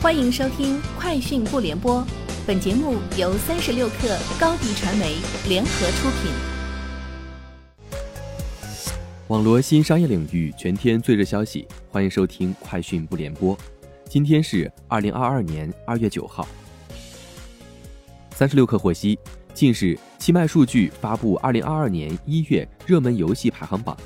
[0.00, 2.00] 欢迎收听《快讯不联播》，
[2.46, 5.16] 本节目由三十六克高低传媒
[5.48, 6.30] 联合出品。
[9.26, 13.56] 网罗新商业领域全天最热消息，欢迎收听《快讯不联播》。
[14.08, 16.46] 今天是二零二二年二月九号。
[18.30, 19.18] 三十六氪获悉，
[19.52, 23.96] 近日，七麦数据发布二零二二年一月热门游戏排行榜，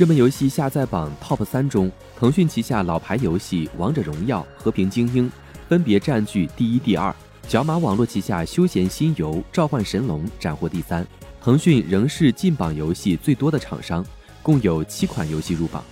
[0.00, 1.92] 热门游戏下载榜 TOP 三中。
[2.18, 5.28] 腾讯旗下老牌游戏《王者荣耀》《和平精英》
[5.68, 7.14] 分别占据第一、第二，
[7.46, 11.06] 角马网络旗下休闲新游《召唤神龙》斩获第三。
[11.42, 14.02] 腾讯仍是进榜游戏最多的厂商，
[14.42, 15.84] 共有七款游戏入榜。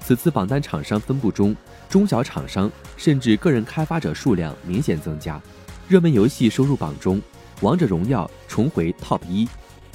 [0.00, 1.54] 此次榜单厂商分布中，
[1.86, 5.38] 中小厂商甚至个人开发者数量明显增加。
[5.86, 7.18] 热门游戏收入榜中，
[7.60, 9.44] 《王者荣耀》重回 TOP 一，《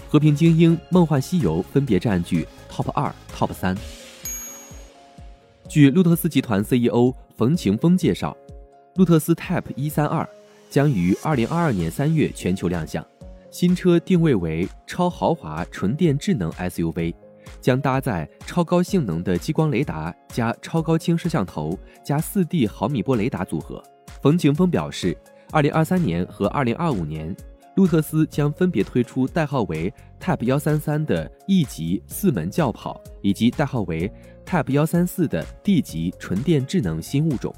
[0.08, 3.76] 和平精英》《梦幻西游》分别占据 TOP 二、TOP 三。
[5.68, 8.36] 据路特斯集团 CEO 冯晴峰介绍，
[8.96, 10.27] 路特斯 Type 一三二
[10.70, 13.04] 将于二零二二年三月全球亮相。
[13.49, 17.13] 新车定位为超豪华纯电智能 SUV，
[17.60, 23.82] 将搭载超高性能的激光雷达加超高清摄像头加四 D 毫米波雷达组合。
[24.22, 25.18] 冯晴峰表示，
[25.51, 27.35] 二零二三年和二零二五年，
[27.76, 34.12] 路特斯将分别推出代号为 Type 幺三三的 E 级四门轿跑，以及代号为。
[34.45, 37.54] Type 幺三四的 D 级纯电智能新物种。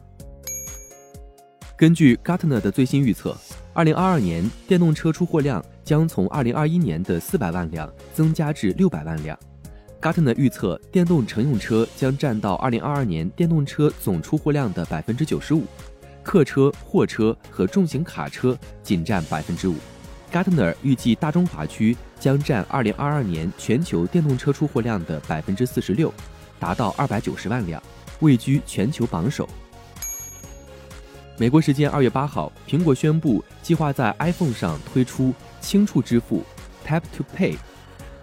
[1.76, 3.36] 根据 Gartner 的最新预测，
[3.74, 9.38] 二零二二年电动车出货量将从二零二一年的四百万辆增加至六百万辆。
[10.02, 15.66] Gartner 预测，电动乘用车将占到二零二二年电动车总出货量的百分之九十五，
[16.24, 19.76] 客车、货车和重型卡车仅占百分之五。
[20.32, 26.14] Gartner 预计大中华区将占二零二二年全球电动车出货量的百分之四十六。
[26.60, 27.80] 达到二百九十万辆，
[28.20, 29.48] 位居全球榜首。
[31.38, 36.44] 美国时间二月八号，苹果宣布计划在 iPhone 上推出轻触支付
[36.84, 37.56] （Tap to Pay）。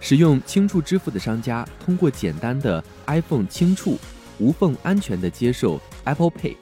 [0.01, 3.97] 使用轻触支付的商家通过简单的 iPhone 轻触，
[4.37, 6.57] 无缝安全的接受 Apple Pay、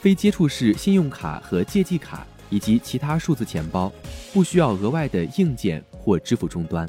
[0.00, 3.92] 非接触式信用卡和借记卡以及其他数字钱包，
[4.32, 6.88] 不需要额外的硬件或支付终端。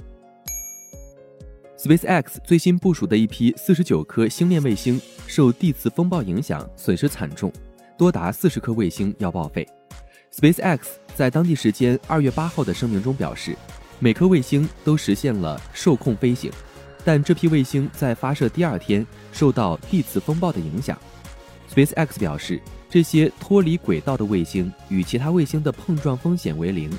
[1.77, 7.51] SpaceX 最新部署的一批四十九颗星链卫星受地磁风暴影响，损失惨重，
[7.97, 9.65] 多达四十颗卫星要报废。
[10.33, 10.79] SpaceX
[11.15, 13.55] 在当地时间二月八号的声明中表示，
[13.97, 16.51] 每颗卫星都实现了受控飞行，
[17.05, 20.97] 但这批卫星在发射第二天受到地磁风暴的影响。
[21.73, 26.89] SpaceX 表示，这些脱离轨道的卫星与其他卫星的碰撞风险为零，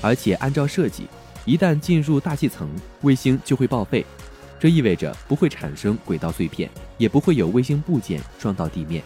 [0.00, 1.06] 而且按照设计，
[1.44, 2.68] 一旦进入大气层，
[3.02, 4.04] 卫星就会报废。
[4.58, 9.02] 这意味着不会产生轨道碎片，也不会有卫星部件撞到地面。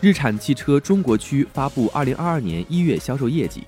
[0.00, 3.64] 日产汽车中国区发布二零二二年一月销售业绩，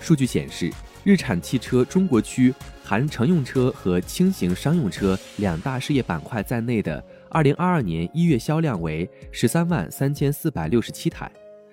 [0.00, 0.72] 数据显示，
[1.04, 11.30] 日产汽车中国区含乘用车和轻型商用车两大事业板块在内的二零二二年一月销量为十三万三千四百六十七台，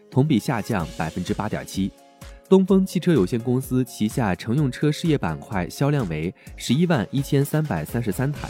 [0.10, 1.92] 同比下降百分之八点七。
[2.48, 8.48] 东风汽车有限公司旗下乘用车事业板块销量为十一万一千三百三十三台，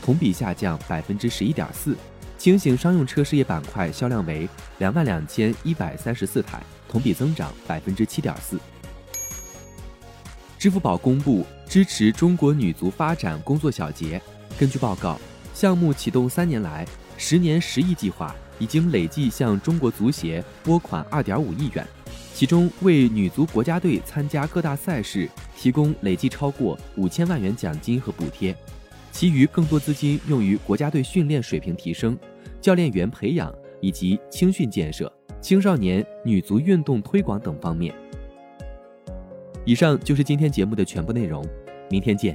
[0.00, 1.94] 同比下降百分之十一点四；
[2.38, 8.56] 轻型商用车事业板块销量为两万两千一百三十四台，同比增长百分之七点四。
[10.60, 14.22] 支付宝公布支持中国女足发展工作小结，
[14.56, 15.20] 根据报告，
[15.54, 16.86] 项目启动三年来，
[17.16, 21.86] 十年十亿计划已经累计向中国足协拨款二点五亿元。
[22.34, 28.56] 其中，为女足国家队参加各大赛事提供累计超过五千万元奖金和补贴，
[29.12, 32.18] 其余更多资金用于国家队训练水平提升、
[32.60, 37.94] 教练员培养以及青训建设、青少年女足运动推广等方面。
[39.64, 41.46] 以上就是今天节目的全部内容，
[41.90, 42.34] 明天见。